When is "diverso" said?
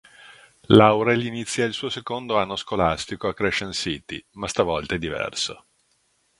4.97-5.67